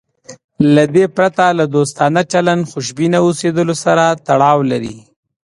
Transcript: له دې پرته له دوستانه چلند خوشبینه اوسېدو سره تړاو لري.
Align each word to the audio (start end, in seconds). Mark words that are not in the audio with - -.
له 0.75 0.83
دې 0.95 1.05
پرته 1.17 1.45
له 1.59 1.65
دوستانه 1.75 2.21
چلند 2.31 2.63
خوشبینه 2.71 3.17
اوسېدو 3.25 3.65
سره 3.83 4.05
تړاو 4.27 4.59
لري. 4.71 4.95